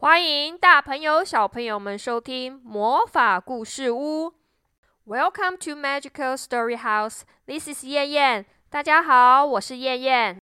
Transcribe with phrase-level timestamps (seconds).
[0.00, 4.32] 欢迎大朋友、小朋友们收听魔法故事屋。
[5.06, 7.20] Welcome to Magical Story House.
[7.44, 8.46] This is 燕燕。
[8.70, 10.40] 大家好，我是燕燕。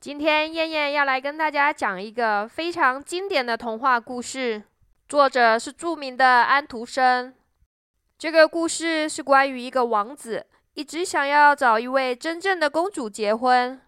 [0.00, 4.64] 今天燕燕要来跟大家讲一个非常经典的童话故事，
[5.08, 7.32] 作者是著名的安徒生。
[8.18, 10.44] 这个故事是关于一个王子，
[10.74, 13.80] 一直想要找一位真正的公主结婚。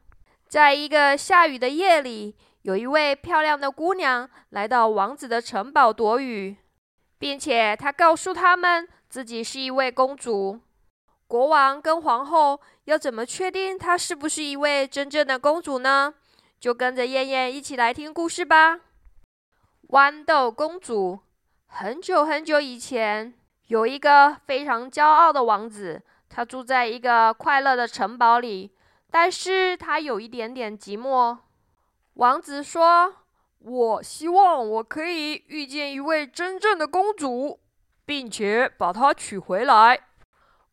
[0.47, 2.37] 在一个下雨的夜里。
[2.63, 6.57] 有一位漂亮的姑娘来到王子的城堡躲雨，
[7.19, 10.61] 并且她告诉他们自己是一位公主。
[11.27, 16.15] 国王跟皇后要怎么确定她是不是一位真正的公主呢？
[16.61, 18.79] 就跟着燕燕一起来听故事吧。
[19.89, 21.19] 豌豆公主。
[21.67, 23.35] 很久很久以前，
[23.69, 28.71] 有一个非常骄傲的王子，他住在一个快乐的城堡里，
[29.11, 31.39] 但是他有一点点寂寞。
[32.15, 33.15] 王子说
[33.59, 37.61] ：“我希望我可以遇见一位真正的公主，
[38.05, 40.09] 并且把她娶回来。”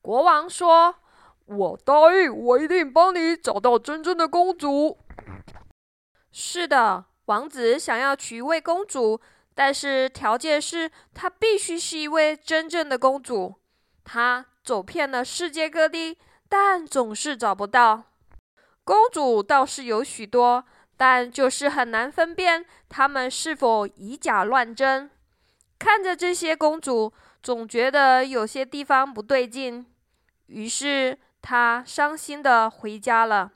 [0.01, 0.95] 国王说
[1.47, 4.97] ：“我答应，我一定帮你找到真正的公主。”
[6.31, 9.19] 是的，王子想要娶一位公主，
[9.55, 13.55] 但是条件是她必须是一位真正的公主。
[14.03, 16.17] 他走遍了世界各地，
[16.49, 18.03] 但总是找不到
[18.83, 20.65] 公主，倒是有许多。
[20.99, 25.09] 但就是很难分辨他们是否以假乱真。
[25.79, 29.85] 看着这些公主，总觉得有些地方不对劲。
[30.47, 33.53] 于是他伤心的回家了。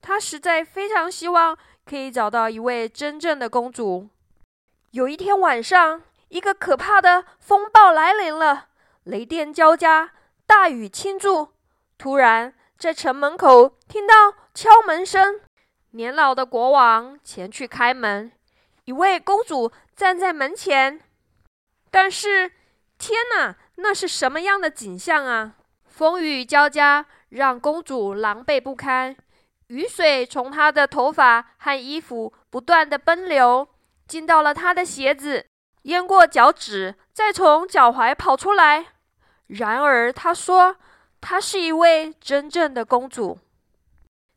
[0.00, 4.08] 他实在非常希望可以找到一位真正的公主。
[4.92, 8.68] 有一天晚上，一个可怕的风暴来临了，
[9.02, 10.12] 雷电交加，
[10.46, 11.48] 大雨倾注。
[11.98, 14.14] 突然，在城门口听到
[14.54, 15.40] 敲门声。
[15.92, 18.30] 年老的国王前去开门，
[18.84, 21.00] 一位公主站在门前。
[21.90, 22.52] 但是，
[22.98, 25.54] 天哪，那是什么样的景象啊！
[25.86, 29.16] 风雨交加，让公主狼狈不堪。
[29.68, 33.66] 雨水从她的头发和衣服不断的奔流，
[34.06, 35.46] 进到了她的鞋子，
[35.82, 38.86] 淹过脚趾，再从脚踝跑出来。
[39.46, 40.76] 然而，她说，
[41.20, 43.38] 她是一位真正的公主。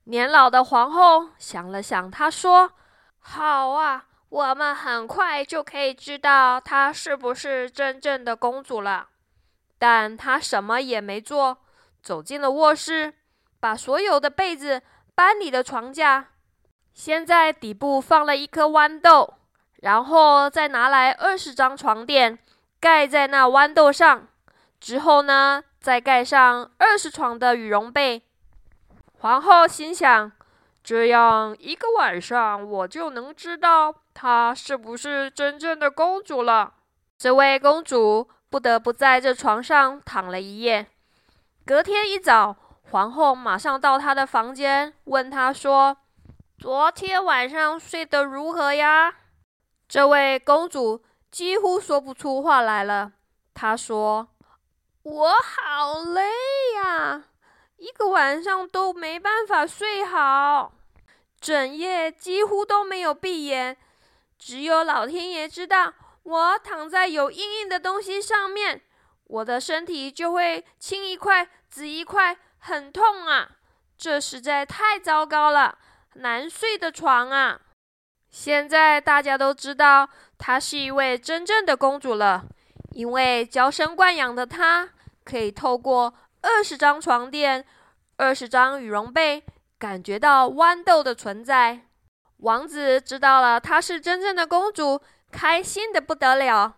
[0.05, 2.71] 年老的皇后想了想，她说
[3.19, 9.09] ：“好啊，我们很快就可以知道她是不是真正的公主了。”
[9.77, 11.59] 但她什么也没做，
[12.01, 13.13] 走进了卧室，
[13.59, 14.81] 把所有的被子
[15.13, 16.29] 搬离了床架，
[16.93, 19.35] 先在底部放了一颗豌豆，
[19.77, 22.39] 然后再拿来二十张床垫
[22.79, 24.27] 盖在那豌豆上，
[24.79, 28.23] 之后呢，再盖上二十床的羽绒被。
[29.21, 30.31] 皇后心想
[30.83, 36.73] ：“这样一个晚上，我就能知道她是不是真正的公主了。”
[37.19, 40.87] 这位公主不得不在这床上躺了一夜。
[41.67, 42.55] 隔天一早，
[42.89, 45.97] 皇后马上到她的房间，问她说
[46.57, 49.13] ：“昨天晚上睡得如何呀？”
[49.87, 53.11] 这位公主几乎说不出话来了。
[53.53, 54.29] 她说
[55.03, 56.23] ：“我好累
[56.83, 57.25] 呀。”
[57.81, 60.71] 一个晚上都没办法睡好，
[61.39, 63.75] 整夜几乎都没有闭眼。
[64.37, 68.83] 只有老天爷知道，我躺在有硬硬的东西上面，
[69.23, 73.49] 我的身体就会青一块紫一块，很痛啊！
[73.97, 75.79] 这实在太糟糕了，
[76.13, 77.61] 难睡的床啊！
[78.29, 82.45] 现在大家都知道她是一位真正的公主了，
[82.91, 84.87] 因为娇生惯养的她
[85.23, 86.13] 可以透过。
[86.41, 87.65] 二十张床垫，
[88.17, 89.43] 二十张羽绒被，
[89.77, 91.81] 感觉到豌豆的存在。
[92.37, 94.99] 王子知道了她是真正的公主，
[95.31, 96.77] 开心的不得了。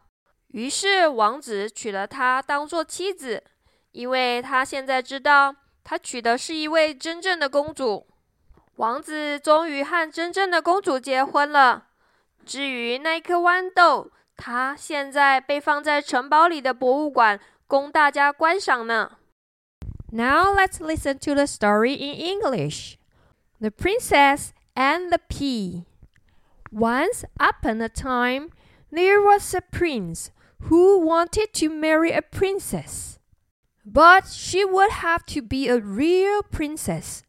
[0.50, 3.44] 于是王子娶了她当做妻子，
[3.92, 8.08] 因为他现在知道他娶的是一位真正的公主。
[8.76, 11.88] 王子终于和真正的公主结婚了。
[12.46, 19.20] 至于那颗豌豆，它现在被放在城堡里的博物馆，供大家观赏呢。
[20.16, 23.00] Now let's listen to the story in English.
[23.60, 25.86] The Princess and the Pea.
[26.72, 28.52] Once upon a time,
[28.92, 30.30] there was a prince
[30.70, 33.18] who wanted to marry a princess.
[33.84, 37.24] But she would have to be a real princess.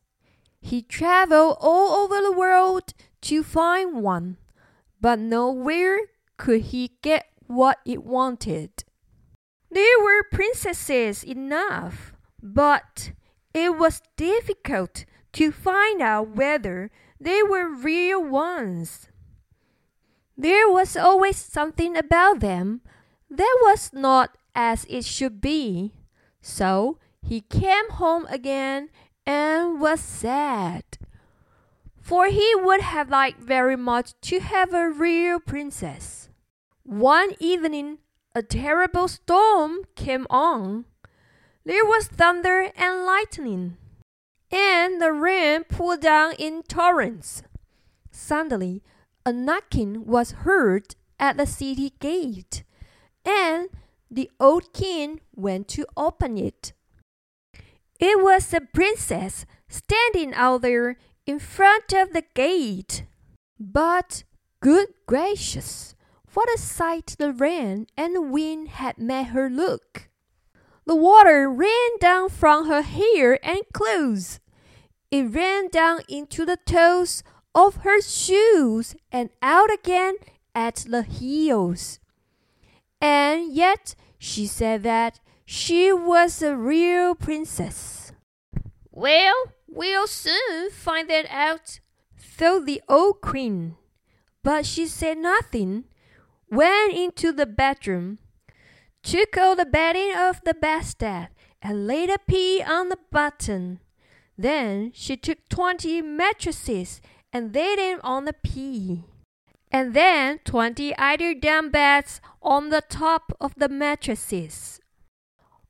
[0.60, 2.92] He traveled all over the world
[3.22, 4.36] to find one,
[5.00, 6.00] but nowhere
[6.36, 8.84] could he get what he wanted.
[9.70, 12.13] There were princesses enough
[12.44, 13.12] but
[13.54, 19.08] it was difficult to find out whether they were real ones.
[20.36, 22.82] There was always something about them
[23.30, 25.94] that was not as it should be.
[26.42, 28.90] So he came home again
[29.24, 30.84] and was sad.
[32.02, 36.28] For he would have liked very much to have a real princess.
[36.82, 37.98] One evening,
[38.34, 40.84] a terrible storm came on.
[41.66, 43.78] There was thunder and lightning,
[44.50, 47.42] and the rain poured down in torrents.
[48.10, 48.82] Suddenly,
[49.24, 52.64] a knocking was heard at the city gate,
[53.24, 53.70] and
[54.10, 56.74] the old king went to open it.
[57.98, 63.06] It was the princess standing out there in front of the gate.
[63.58, 64.24] But,
[64.60, 65.94] good gracious,
[66.34, 70.10] what a sight the rain and the wind had made her look!
[70.86, 74.40] The water ran down from her hair and clothes.
[75.10, 77.22] It ran down into the toes
[77.54, 80.16] of her shoes and out again
[80.54, 82.00] at the heels.
[83.00, 88.12] And yet she said that she was a real princess.
[88.90, 89.34] Well,
[89.68, 91.80] we'll soon find that out,
[92.18, 93.76] thought the old queen.
[94.42, 95.84] But she said nothing,
[96.50, 98.18] went into the bedroom,
[99.04, 101.28] took all the bedding off the bedstead,
[101.60, 103.80] and laid a pea on the button.
[104.36, 107.00] Then she took twenty mattresses
[107.32, 109.04] and laid them on the pea.
[109.70, 114.80] And then twenty eider down beds on the top of the mattresses.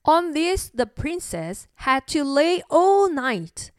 [0.05, 3.71] On this the princess had to lay all night.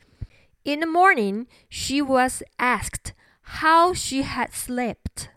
[0.64, 5.30] In the morning she was asked how she had slept.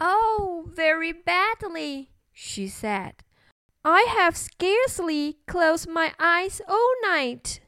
[0.00, 3.14] Oh, very badly, she said.
[3.84, 7.60] I have scarcely closed my eyes all night.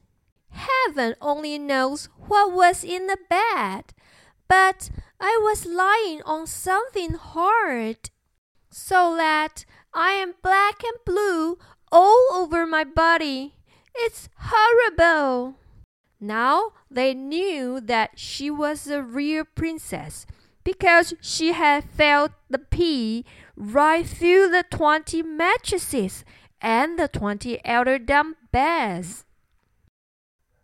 [0.50, 3.92] Heaven only knows what was in the bed,
[4.46, 8.10] but I was lying on something hard,
[8.70, 11.58] so that I am black and blue
[11.90, 13.54] all over my body.
[13.96, 15.56] It's horrible.
[16.20, 20.26] Now they knew that she was a real princess
[20.62, 23.24] because she had felt the pea
[23.56, 26.24] right through the twenty mattresses
[26.60, 29.24] and the twenty eider-down beds.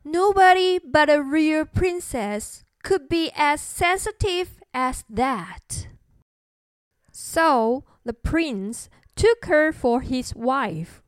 [0.04, 5.88] Nobody but a real princess could be as sensitive as that.
[7.12, 11.02] So the prince took her for his wife,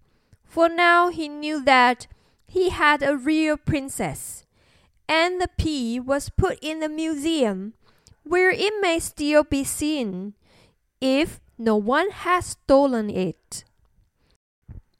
[0.44, 2.06] for now he knew that
[2.46, 4.44] he had a real princess,
[5.08, 7.72] and the pea was put in the museum,
[8.24, 10.34] where it may still be seen,
[11.00, 13.65] if no one has stolen it.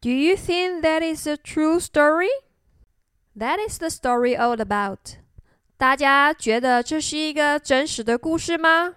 [0.02, 2.30] Do you think that is a true story?
[3.36, 5.18] That is the story all about.
[5.78, 8.96] 大家觉得这是一个真实的故事吗？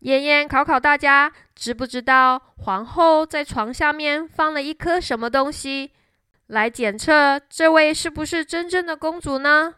[0.01, 5.93] 燕燕考考大家，知不知道皇后在床下面放了一颗什么东西，
[6.49, 9.77] 来检测这位是不是真正的公主呢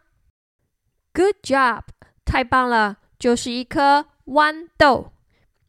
[1.12, 1.82] ？Good job，
[2.24, 5.12] 太棒了，就是一颗豌豆。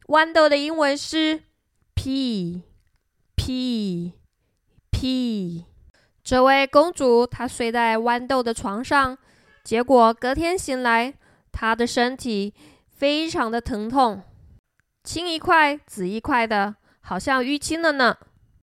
[0.08, 1.44] 豌豆的英文是
[1.94, 2.62] pe
[3.36, 4.12] pe
[4.90, 5.64] pe。
[6.24, 9.16] 这位公主她睡在豌豆的床上，
[9.62, 11.14] 结果隔天醒来，
[11.52, 12.54] 他的身体
[12.88, 14.22] 非常的疼痛。
[15.04, 18.16] 青一块紫一块的，好像淤青了呢。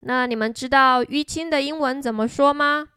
[0.01, 2.89] 那你们知道淤青的英文怎么说吗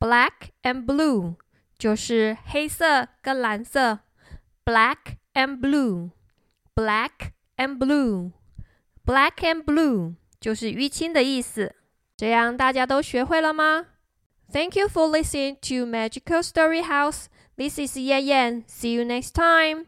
[0.00, 1.36] ？Black and blue
[1.78, 4.00] 就是黑色跟蓝色。
[4.64, 11.74] Black and blue，black and blue，black and blue 就是淤青的意思。
[12.16, 13.86] 这样大家都学会了吗
[14.52, 17.26] ？Thank you for listening to Magical Story House.
[17.56, 18.64] This is Yan Yan.
[18.66, 19.86] See you next time.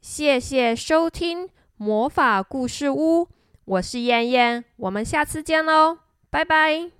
[0.00, 1.48] 谢谢收听。
[1.78, 3.28] 魔法故事屋，
[3.64, 5.98] 我是燕燕，我们下次见喽，
[6.30, 6.90] 拜拜。